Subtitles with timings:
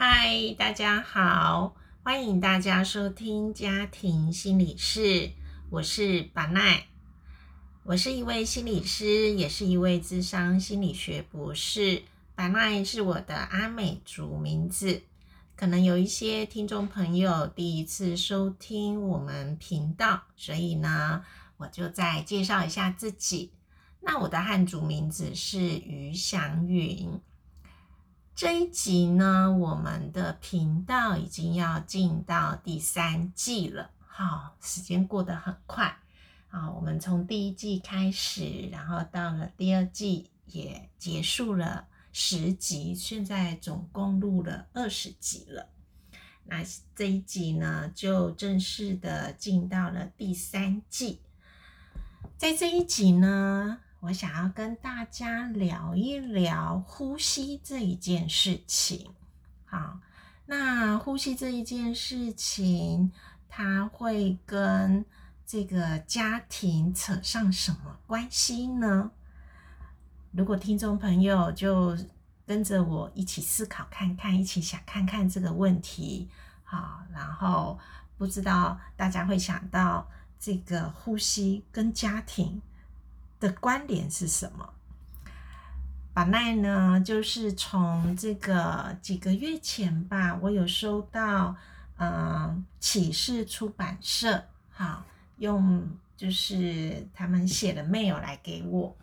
[0.00, 1.74] 嗨，大家好，
[2.04, 5.32] 欢迎大家收听家庭心理室，
[5.70, 6.84] 我是巴奈，
[7.82, 12.04] 我是一位心理师，也是一位智商心理学博士。
[12.36, 15.02] 巴奈是我的阿美族名字，
[15.56, 21.24] 可能有一些听众朋友第一次收听我们频道，所以呢，
[21.56, 23.50] 我就再介绍一下自己。
[24.02, 27.20] 那我的汉族名字是于祥云。
[28.38, 33.90] 这一集呢，我们的频道已经要进到第三季了。
[34.06, 35.98] 好，时间过得很快
[36.48, 36.70] 啊！
[36.70, 45.70] 我们从第一季开始，然后到了第二季也结束了十集，现在总共录了二十集了。
[46.44, 46.62] 那
[46.94, 51.22] 这一集呢，就正式的进到了第三季。
[52.36, 53.80] 在这一集呢。
[54.00, 59.12] 我想要跟大家聊一聊呼吸这一件事情。
[59.64, 59.98] 好，
[60.46, 63.10] 那呼吸这一件事情，
[63.48, 65.04] 它会跟
[65.44, 69.10] 这个家庭扯上什么关系呢？
[70.30, 71.98] 如果听众朋友就
[72.46, 76.30] 跟着我一起思考看看，一起想看看这个问题，
[76.62, 77.76] 好，然后
[78.16, 80.08] 不知道大家会想到
[80.38, 82.62] 这个呼吸跟家庭。
[83.40, 84.74] 的关联是什么？
[86.12, 91.54] 把奈呢，就是从这个几个月前吧，我有收到，
[91.96, 95.04] 嗯，启示出版社，好，
[95.36, 98.96] 用就是他们写的 mail 来给我，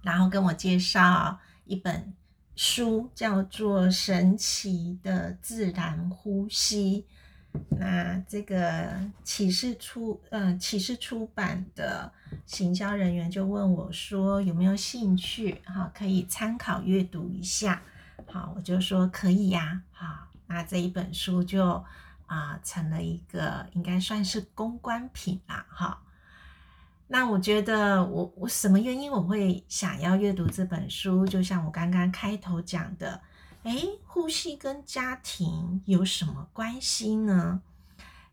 [0.00, 2.14] 然后跟我介绍一本
[2.56, 7.06] 书，叫做《神奇的自然呼吸》。
[7.70, 12.12] 那这个启示出，嗯，启示出版的
[12.44, 17.82] 行销人员就问我说有没有兴趣，哈，可以参考阅读一下，
[18.26, 21.82] 好，我就说可以呀，好，那这一本书就
[22.26, 26.02] 啊成了一个应该算是公关品啦，哈，
[27.08, 33.20] 那我觉得我我什么原因我会想要阅读这本书，就像我刚刚开头讲的。
[33.62, 33.76] 哎，
[34.06, 37.60] 呼吸跟家庭有什么关系呢？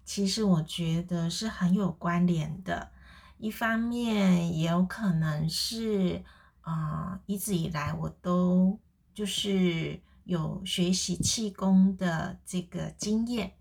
[0.06, 2.92] 其实我觉得是很有关联的。
[3.38, 6.24] 一方面也有可能是，
[6.62, 8.80] 啊，一直以来我都
[9.14, 13.52] 就是有学习气功的这个经验，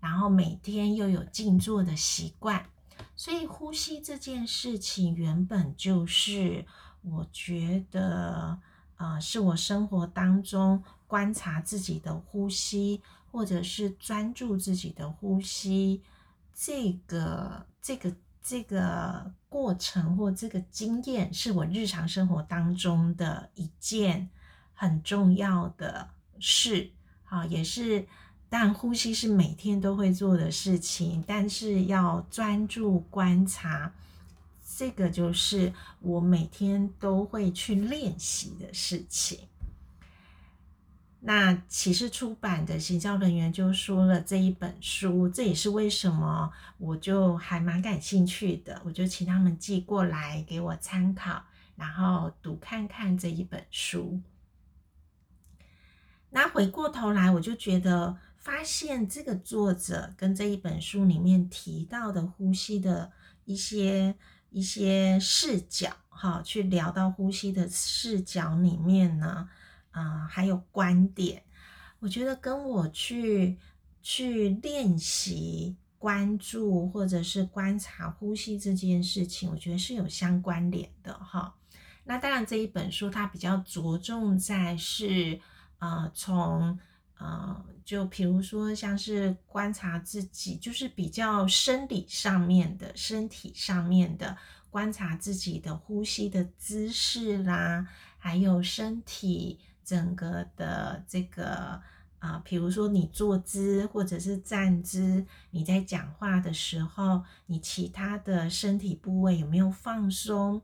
[0.00, 2.64] 然后每天又有静坐的习惯，
[3.14, 6.64] 所以呼吸这件事情原本就是
[7.02, 8.58] 我觉得，
[9.00, 10.82] 啊，是我生活当中。
[11.06, 13.02] 观察自己的呼吸，
[13.32, 16.00] 或者是专注自己的呼吸，
[16.54, 24.30] 这个、这个、这个过程或这个经验，是我日常生活当中的一件
[24.72, 26.92] 很重要的事。
[27.24, 28.06] 好，也是，
[28.48, 33.92] 但呼吸是每天都会做的事情，但是要专注观察，
[34.80, 39.40] 这个就是我每天都会去练习的事情。
[41.20, 51.44] 那启示出版的行销人员就说了这一本书，这也是为什么我就还蛮感兴趣的，我就请他们寄过来给我参考，
[51.76, 54.22] 然后读看看这一本书。
[56.30, 63.12] 那回过头来，我就觉得发现这个作者跟这一本书里面提到的呼吸的
[63.44, 64.16] 一些
[64.50, 69.48] 一些视角，哈，去聊到呼吸的视角里面呢。
[69.92, 71.42] 啊，还有观点，
[71.98, 73.58] 我觉得跟我去
[74.00, 81.56] 去练习关注或者是观察呼吸这件事情，我觉得是有相关联的哈。
[82.04, 85.40] 那当然这一本书它比较着重在是
[85.80, 86.78] 呃从
[87.20, 94.36] 呃就比如说像是观察自己，就是比较生理上面的身体上面的
[94.68, 97.86] 观察自己的呼吸的姿势啦，
[98.18, 99.60] 还有身体。
[99.82, 101.80] 整个的这个
[102.20, 110.62] 啊，比如说你坐姿或者是站姿，你在讲话的时候，你其他的身体部位有没有放松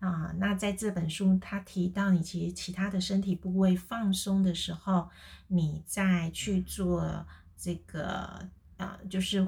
[0.00, 0.34] 啊？
[0.38, 5.08] 那在这本书他提到，你其实其他的身体部位放松的时候，
[5.48, 7.26] 你再去做
[7.56, 9.46] 这个啊，就是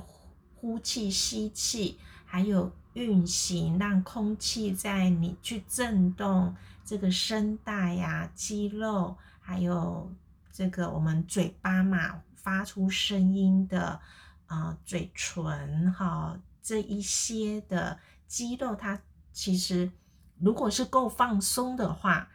[0.55, 6.55] 呼气、吸气，还有运行，让空气在你去震动。
[6.85, 10.11] 这个声带呀、肌肉，还有
[10.50, 14.00] 这个我们嘴巴嘛，发出声音的
[14.47, 18.99] 啊，嘴唇哈，这一些的肌肉，它
[19.35, 19.93] 其实
[20.40, 22.29] 如果是够放松的话，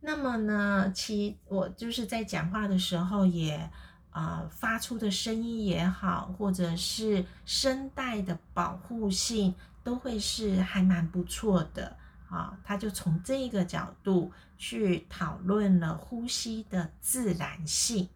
[0.00, 3.70] 那么呢，其我就是在讲话的时候也
[4.10, 11.96] 啊发出的声音也好，或者是声带的保护性都会是还蛮不错的
[12.28, 12.58] 啊。
[12.64, 18.08] 他就从这个角度去讨论了呼吸的自然性。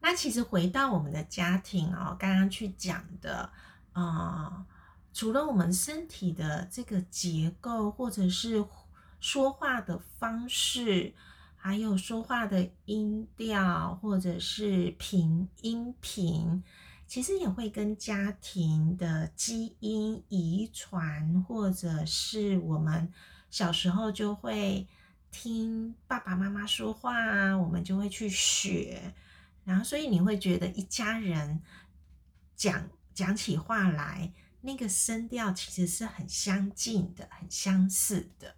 [0.00, 3.50] 那其实回到我们的家庭哦，刚刚去讲的
[3.92, 4.64] 啊，
[5.16, 8.62] 除了我们身体的这个结构，或者是
[9.18, 11.14] 说话的方式，
[11.56, 16.62] 还有说话的音调，或者是频音频，
[17.06, 23.10] 其实也会跟家庭的基因遗传，或者是我们
[23.50, 24.86] 小时候就会
[25.30, 29.14] 听爸爸妈妈说话啊，我们就会去学。
[29.64, 31.62] 然后，所以你会觉得一家人
[32.54, 34.30] 讲讲起话来，
[34.66, 38.56] 那个声调其实是很相近的、很相似的。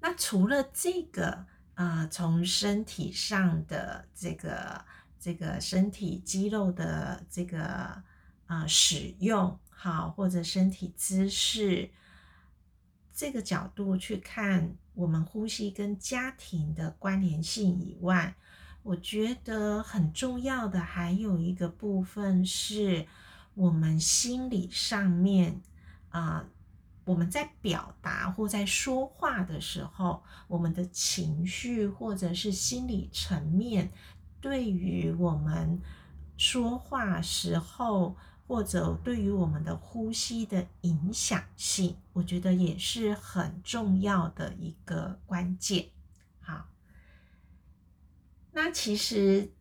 [0.00, 4.84] 那除了这个，呃，从身体上的这个、
[5.18, 8.02] 这个身体肌肉的这个
[8.46, 11.90] 呃使用，好，或者身体姿势
[13.12, 18.36] 这个角度去看我们呼吸跟家庭的关联性以外，
[18.82, 23.06] 我觉得很重要的还有一个部分是，
[23.54, 25.60] 我们心理上面
[26.10, 26.46] 啊，
[27.04, 33.92] 我们在表达或在说话的时候，我们的情绪或者是心理层面，
[34.40, 35.80] 对于我们
[36.36, 38.16] 说话时候
[38.46, 45.90] 或者对于我们的呼吸的影响性，我觉得也是很重要的一个关键。
[46.40, 46.68] 好。
[48.56, 49.52] 那其实，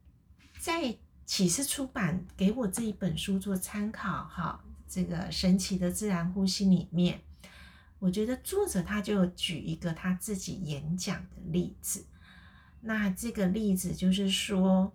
[0.60, 7.22] 在启示出版给我这一本书做参考，哈，这个神奇的自然呼吸里面，
[8.00, 12.06] 我觉得作者他就举一个他自己演讲的例子。
[12.82, 14.94] 那这个例子就是说，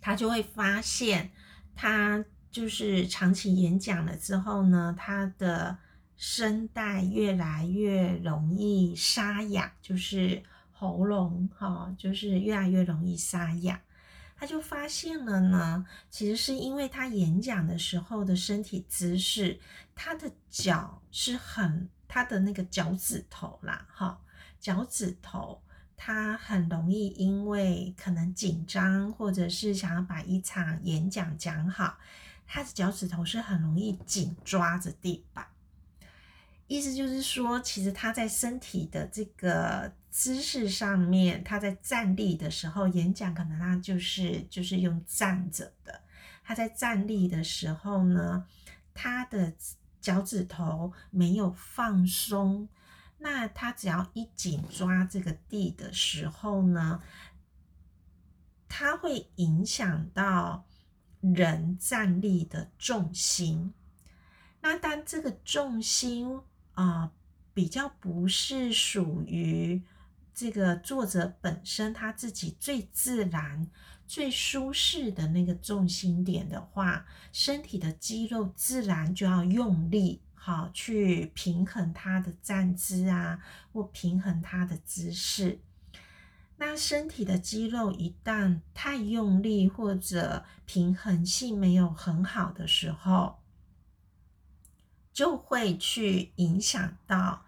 [0.00, 1.30] 他就会发现，
[1.74, 5.78] 他就是长期演讲了之后呢，他的
[6.16, 10.42] 声带越来越容易沙哑，就是。
[10.74, 13.80] 喉咙哈，就是越来越容易沙哑。
[14.42, 19.60] 他就发现了呢，其实是因为他演讲的时候的身体姿势，
[19.94, 24.20] 他的脚是很，他的那个脚趾头啦，哈，
[24.58, 25.62] 脚趾头
[25.96, 31.96] 他很容易因为可能紧张，或者是想要把一场演讲讲好，
[32.44, 35.46] 他的脚趾头是很容易紧抓着地板。
[36.72, 46.00] 意思就是说，其实他在身体的这个姿势上面，他在站立的时候演讲，可能他就是就是用站着的。
[46.42, 48.46] 他在站立的时候呢，
[48.94, 49.52] 他的
[50.00, 52.66] 脚趾头没有放松，
[53.18, 57.02] 那他只要一紧抓这个地的时候呢，
[58.66, 60.64] 它会影响到
[61.20, 63.74] 人站立的重心。
[64.62, 66.40] 那当这个重心，
[66.82, 67.12] 啊，
[67.54, 69.80] 比较不是属于
[70.34, 73.68] 这个作者本身他自己最自然、
[74.06, 83.38] 最舒适的那个重心点的话，身体的肌肉自然就要用力，好去平衡他的站姿啊，
[83.72, 85.60] 或平衡他的姿势。
[86.56, 93.41] 那身体的肌肉一旦太用力，或者平衡性没有很好的时候，
[95.12, 97.44] 就会去影响到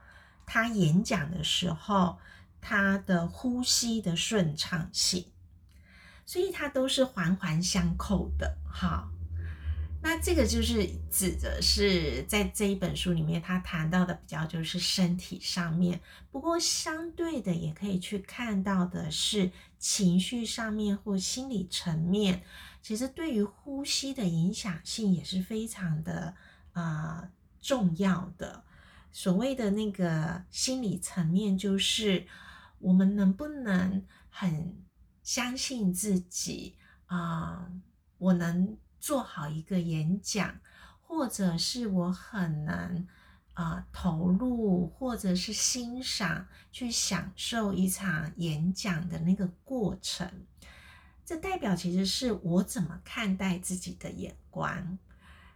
[0.47, 2.18] 他演讲的时候，
[2.61, 5.26] 他的呼吸的顺畅性，
[6.26, 8.59] 所以它都是环环相扣的。
[8.71, 9.11] 好，
[10.02, 22.42] 那这个就是指的是在这一本书里面，他谈到的比较就是身体上面，不过相对的也可以去看到的是情绪上面或心理层面，
[22.83, 26.35] 其实对于呼吸的影响性也是非常的
[26.75, 27.30] 啊。
[27.64, 28.62] 重要的
[29.11, 32.26] 所谓的那个心理层面，就是
[32.78, 34.76] 我们能不能很
[35.23, 37.71] 相信自己啊？
[38.18, 40.61] 我能做好一个演讲，
[41.00, 43.09] 或者是我很能
[43.54, 50.30] 啊投入，或者是欣赏，去享受一场演讲的那个过程。
[51.25, 54.99] 这代表其实是我怎么看待自己的眼光。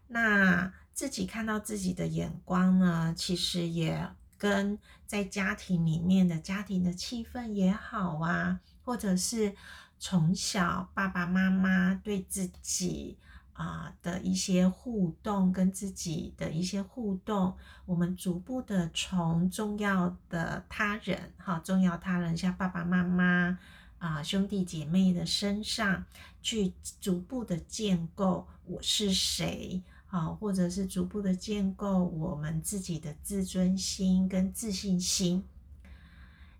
[0.07, 0.73] 那。
[0.99, 4.77] 自己看到自己的眼光呢，其实也跟
[5.07, 9.55] 在家庭里面的家庭的气氛也好啊，或者是
[10.01, 13.17] 从小爸爸妈妈对自己
[13.53, 23.57] 啊的一些互动，跟自己的一些互动，我们逐步的从重要的他人，哈，重要他人像爸爸妈妈
[23.99, 26.05] 啊、兄弟姐妹的身上，
[26.43, 35.45] 去逐步的建构我是谁，好，或者是逐步的建构我们自己的自尊心跟自信心。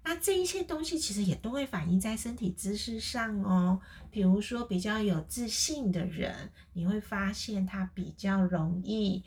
[0.05, 3.81] 那这一些东西其实也都会反映在身体姿势上哦。
[4.11, 9.23] 比如说比较有自信的人，你会发现他比较容易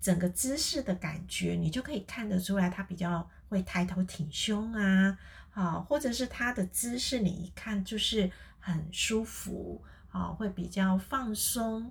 [0.00, 5.18] 整个姿势的感觉，你就可以看得出来，他比较会抬头挺胸啊，
[5.50, 11.90] 好，或者是他的姿势，你一看就是很舒服，好，会比较放松。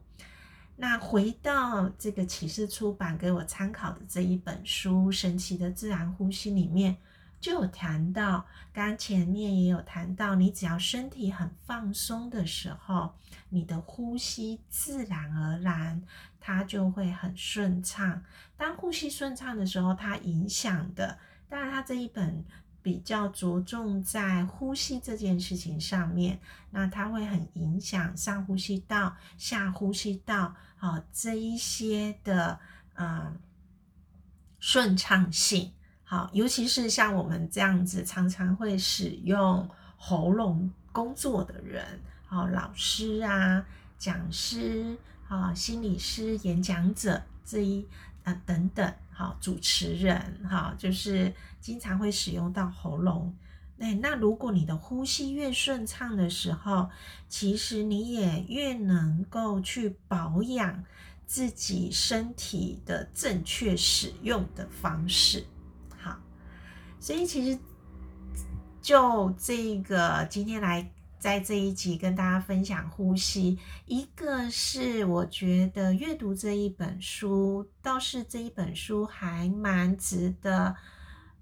[0.75, 6.97] 那回到这个启示出版给我参考的这一本书《神奇的自然呼吸》里面。
[7.41, 13.13] 就有谈到，刚前面也有谈到，你只要身体很放松的时候，
[13.49, 16.01] 你的呼吸自然而然
[16.39, 18.23] 它就会很顺畅。
[18.57, 22.43] 当呼吸顺畅的时候，它影响的，当然它这一本
[22.85, 26.39] 比较着重在呼吸这件事情上面，
[26.69, 32.59] 那它会很影响上呼吸道、下呼吸道，好这一些的
[32.93, 33.39] 嗯
[34.59, 35.71] 顺畅性。
[36.03, 43.65] 好，尤其是像我们这样子常常会使用喉咙工作的人，好，老师啊、
[43.97, 44.95] 讲师
[45.27, 47.83] 啊、心理师、演讲者这一
[48.23, 53.33] 啊等等，好，主持人哈，就是经常会使用到喉咙。
[53.77, 56.89] 那那如果你的呼吸越顺畅的时候，
[57.29, 60.83] 其实你也越能够去保养
[61.25, 65.45] 自己身体的正确使用的方式。
[65.97, 66.17] 好
[66.99, 67.57] 所以其实
[68.81, 70.91] 就这个今天来
[71.25, 80.75] 在这一集跟大家分享呼吸，一个是我觉得阅读这一本书，倒是这一本书还蛮值得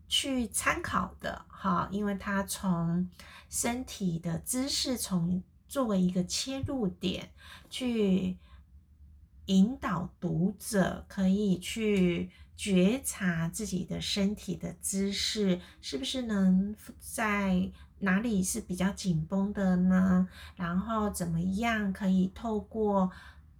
[0.07, 3.09] 去参考的哈，因为它从
[3.49, 7.31] 身体的姿势从作为一个切入点
[7.69, 8.37] 去
[9.47, 12.29] 引导读者可以去。
[12.55, 17.69] 觉察自己的身体的姿势，是不是能在
[18.03, 20.27] 哪里是比较紧绷的呢？
[20.55, 23.11] 然后怎么样可以透过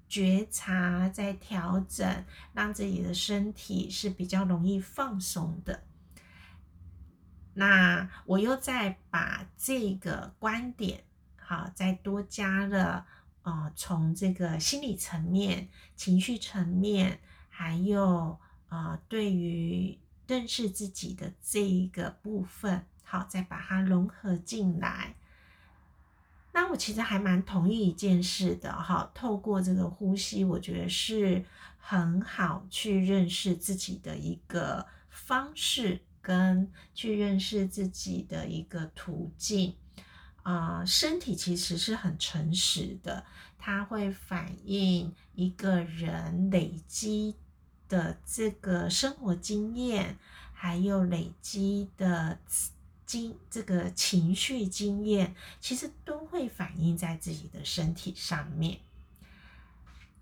[0.08, 5.84] 觉察再调整，让自己的身体是比较容易放松的？
[7.54, 11.04] 那我又再把这个观点，
[11.38, 13.06] 好，再多加了，
[13.44, 17.20] 呃，从这个心理层面、情绪层面，
[17.50, 18.40] 还有。
[18.70, 25.14] 啊，对于认识自己的这一个部分，好，再把它融合进来。
[26.52, 31.46] 那我其实还蛮同意一件事的，哈，透过这个呼吸，我觉得是
[31.78, 39.76] 很好去认识自己的一个方式，跟去认识自己的一个途径。
[40.42, 43.24] 啊，身体其实是很诚实的，
[43.60, 47.36] 它会反映一个人累积。
[47.90, 50.18] 的这个生活经验，
[50.52, 52.40] 还有累积的
[53.06, 58.80] 经这个情绪经验，其实都会反映在自己的身体上面。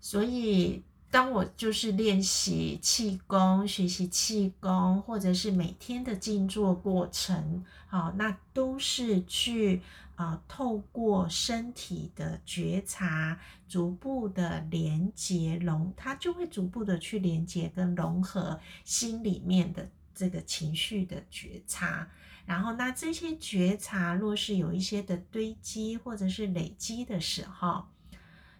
[0.00, 9.82] 所以，当我就是练习气功、学习气功，或者是每天的静坐过程，好，那都是去。
[10.14, 22.08] 啊，透过身体的觉察，逐步的连接融，它就会逐步的去连接跟融合心里面的这个情绪的觉察。
[22.44, 27.86] 然后，那这些觉察若是有一些的堆积或者是累积的时候，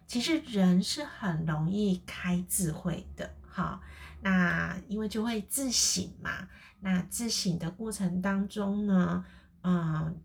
[0.07, 3.35] 其实人是很容易开智慧的。
[3.47, 3.81] 好，
[4.21, 6.47] 那因为就会自省嘛。
[6.79, 9.25] 那自省的过程当中呢，
[9.63, 10.21] 嗯。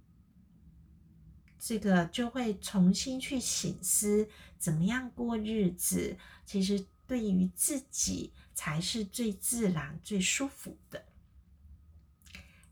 [1.60, 11.04] 这个就会重新去醒思，怎么样过日子，其实对于自己才是最自然、最舒服的。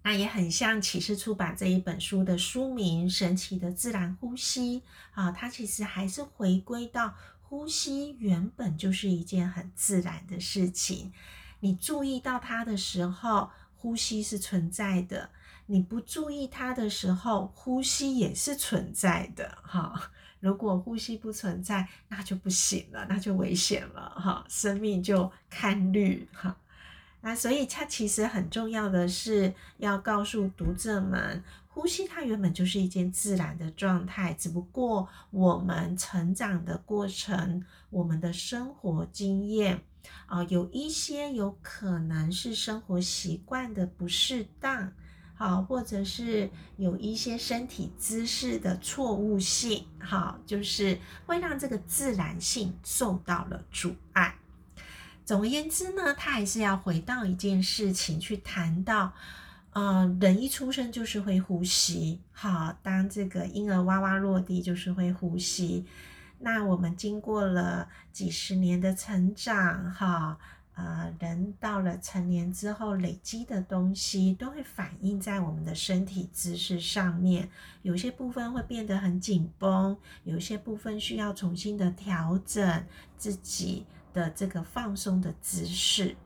[0.06, 11.12] 那也很像启示出版这一本书的书名《神奇的自然呼吸》啊，它其实还是回归到呼吸原本就是一件很自然的事情。
[11.58, 15.28] 你注意到它的时候，呼吸是存在的。
[15.66, 20.12] 你不注意它的时候，呼吸也是存在的哈。
[20.38, 26.56] 如果呼吸不存在，那就不行了，那就危险了哈，生命就看绿哈。
[27.26, 39.82] 那所以它其实很重要的是要告诉读者们，呼吸它原本就是一件自然的状态，只不过我们成长的过程，我们的生活经验
[40.26, 44.92] 啊，有一些有可能是生活习惯的不适当，
[45.34, 54.32] 好，或者是有一些身体姿势的错误性，好，就是会让这个自然性受到了阻碍。
[55.26, 59.12] 总而言之呢，他还是要回到一件事情去谈到。
[59.72, 65.84] 呃，人一出生就是会呼吸，好，当这个婴儿哇哇落地就是会呼吸。
[66.38, 70.38] 那我们经过了几十年的成长，哈，
[70.72, 77.50] 呃，人到了成年之后累积的东西都会反映在我们的身体姿势上面，
[77.82, 82.86] 有些部分会变得很紧绷，有些部分需要重新的调整
[83.18, 83.84] 自己
[84.16, 86.16] 的这个放松的姿势。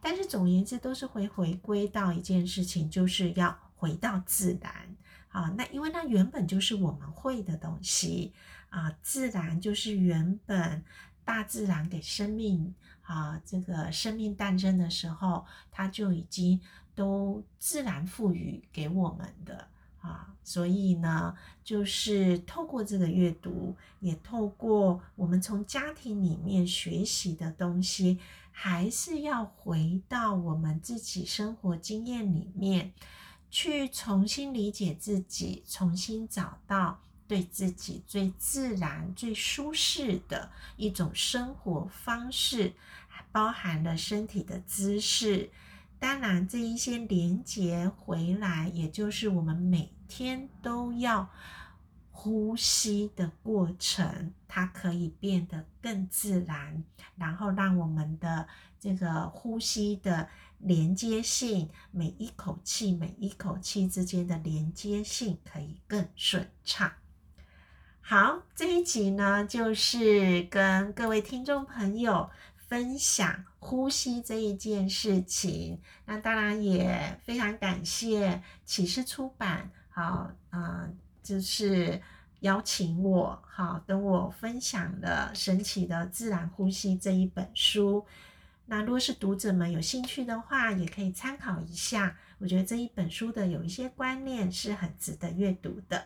[0.00, 4.96] 但是总而言之，都是会回归到一件事情，就是要回到自然
[5.28, 5.52] 啊。
[5.56, 8.32] 那因为那原本就是我们会的东西
[8.68, 10.84] 啊，自然就是原本
[11.24, 16.60] 大自然给生命啊，这个生命诞生的时候，它就已经
[16.94, 19.66] 都自然赋予给我们的
[20.04, 20.28] 啊。
[20.44, 21.34] 所以呢，
[21.64, 28.20] 就是透过这个阅读，也透过我们从家庭里面学习的东西。
[28.56, 32.92] 还是要回到我们自己生活经验里面，
[33.50, 42.74] 去重新理解自己，重新找到对自己最自然、最舒适的一种生活方式，
[43.32, 45.50] 包含了身体的姿势。
[46.04, 51.30] 当然，这一些连接回来，也就是我们每天都要。
[52.16, 56.84] 呼吸的过程，它可以变得更自然，
[57.16, 58.46] 然后让我们的
[58.78, 66.92] 这个呼吸的连接性，每一口气每一口气之间的连接性可以更顺畅。
[68.00, 72.30] 好，这一集呢，就是跟各位听众朋友
[72.68, 75.80] 分享呼吸这一件事情。
[76.04, 82.00] 那当然也非常感谢启示出版，好，嗯，就是。
[82.40, 88.04] 邀请我，好跟我分享了《神奇的自然呼吸》这一本书。
[88.66, 92.18] 那如果是读者们有兴趣的话，也可以参考一下。
[92.36, 96.04] 我觉得这一本书的有一些观念是很值得阅读的。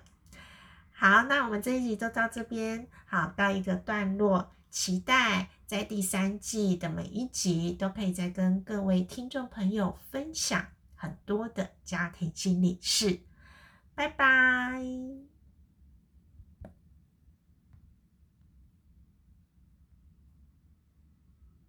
[0.93, 4.53] 好，那我们这一集就到这边，好到一个段落。
[4.71, 13.21] 期待在第三季的每一集都可以再跟各位听众朋友分享很多的家庭心理事。
[13.95, 15.38] 拜拜。